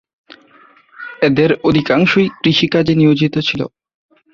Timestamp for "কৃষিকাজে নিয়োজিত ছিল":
2.41-3.61